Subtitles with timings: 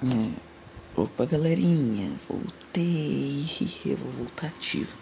[0.00, 0.30] É.
[0.94, 3.48] Opa, galerinha, voltei.
[3.84, 4.96] Eu vou voltar ativo.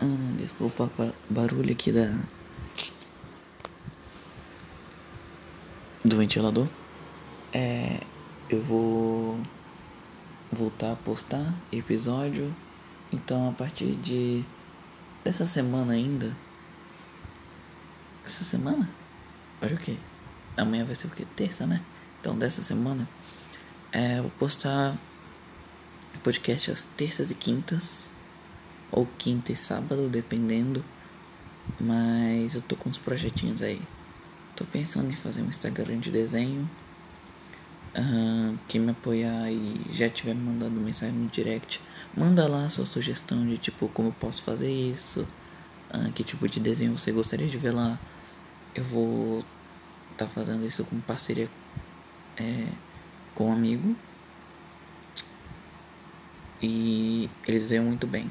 [0.00, 2.18] Ah, desculpa o barulho aqui da.
[6.02, 6.66] Do ventilador.
[7.52, 8.00] É.
[8.48, 9.38] Eu vou.
[10.50, 12.54] Voltar a postar episódio.
[13.12, 14.42] Então, a partir de.
[15.22, 16.34] Dessa semana ainda.
[18.24, 18.88] Essa semana?
[19.60, 19.98] Hoje o que?
[20.56, 21.26] Amanhã vai ser o que?
[21.26, 21.82] Terça, né?
[22.20, 23.06] Então, dessa semana
[23.92, 24.96] é, vou postar
[26.28, 28.10] podcast às terças e quintas,
[28.92, 30.84] ou quinta e sábado, dependendo.
[31.80, 33.80] Mas eu tô com uns projetinhos aí.
[34.54, 36.68] Tô pensando em fazer um Instagram de desenho.
[37.96, 41.80] Uh, quem me apoiar e já tiver me mandando mensagem no direct,
[42.14, 45.26] manda lá sua sugestão de tipo como eu posso fazer isso,
[45.94, 47.98] uh, que tipo de desenho você gostaria de ver lá.
[48.74, 49.42] Eu vou
[50.18, 51.48] tá fazendo isso com parceria
[52.36, 52.66] é,
[53.38, 53.94] com um amigo
[56.60, 58.28] e eles veem muito bem.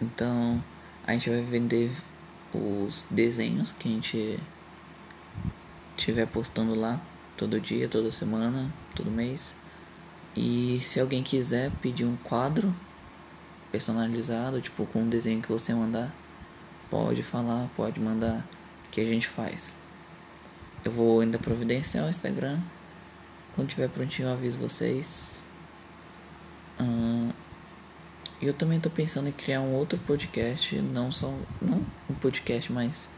[0.00, 0.62] Então
[1.06, 1.90] a gente vai vender
[2.52, 4.38] os desenhos que a gente
[5.96, 7.00] estiver postando lá
[7.34, 9.54] todo dia, toda semana, todo mês.
[10.36, 12.74] E se alguém quiser pedir um quadro
[13.72, 16.14] personalizado, tipo com um desenho que você mandar,
[16.90, 18.44] pode falar, pode mandar
[18.90, 19.78] que a gente faz.
[20.84, 22.58] Eu vou ainda providenciar o Instagram
[23.54, 25.42] quando tiver prontinho eu aviso vocês.
[26.80, 27.32] Uh,
[28.40, 33.08] eu também tô pensando em criar um outro podcast, não só não um podcast, mas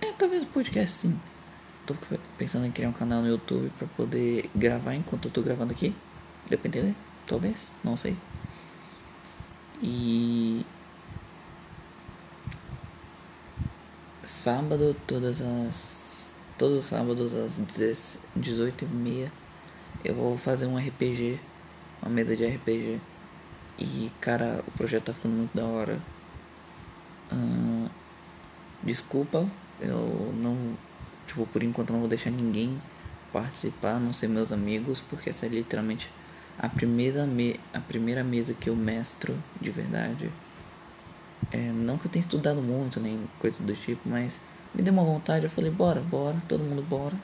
[0.00, 1.20] é talvez um podcast sim.
[1.86, 1.96] Tô
[2.38, 5.94] pensando em criar um canal no YouTube para poder gravar enquanto eu tô gravando aqui.
[6.48, 6.94] Deu pra entender?
[7.26, 8.16] Talvez, não sei.
[9.82, 10.64] E
[14.22, 16.01] sábado todas as
[16.62, 17.58] todos os sábados às
[18.38, 19.28] 18h30
[20.04, 21.40] eu vou fazer um RPG,
[22.00, 23.00] uma mesa de RPG.
[23.80, 25.98] E cara, o projeto tá ficando muito da hora.
[28.80, 29.44] Desculpa,
[29.80, 30.76] eu não.
[31.26, 32.80] Tipo, por enquanto não vou deixar ninguém
[33.32, 36.08] participar, não ser meus amigos, porque essa é literalmente
[36.56, 40.30] a primeira, me a primeira mesa que eu mestro de verdade.
[41.50, 44.38] É, não que eu tenha estudado muito, nem coisa do tipo, mas
[44.74, 47.14] me deu uma vontade, eu falei, bora, bora, todo mundo bora.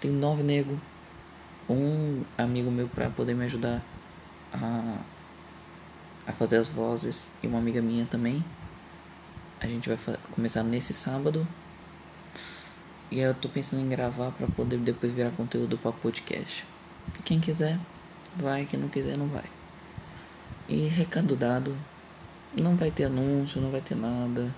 [0.00, 0.80] Tem nove nego.
[1.68, 3.80] Um amigo meu pra poder me ajudar
[4.52, 4.98] a,
[6.26, 7.30] a fazer as vozes.
[7.42, 8.44] E uma amiga minha também.
[9.60, 11.46] A gente vai começar nesse sábado.
[13.10, 16.64] E eu tô pensando em gravar pra poder depois virar conteúdo pra podcast.
[17.24, 17.78] Quem quiser,
[18.36, 18.66] vai.
[18.66, 19.44] Quem não quiser, não vai.
[20.68, 21.76] E recado dado.
[22.58, 24.52] Não vai ter anúncio, não vai ter nada.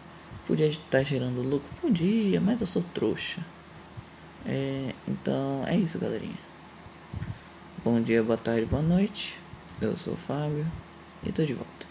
[0.47, 1.69] Podia estar gerando lucro?
[1.81, 3.41] Podia, mas eu sou trouxa.
[4.45, 6.39] É, então é isso, galerinha.
[7.85, 9.39] Bom dia, boa tarde, boa noite.
[9.81, 10.67] Eu sou o Fábio
[11.25, 11.87] e tô de volta.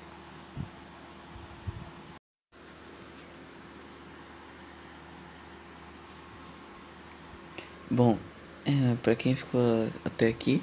[7.89, 8.17] Bom,
[8.65, 10.61] é, para quem ficou até aqui,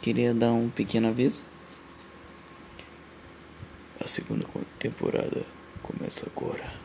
[0.00, 1.42] queria dar um pequeno aviso.
[4.00, 4.46] A segunda
[4.78, 5.44] temporada
[5.82, 6.81] começa agora.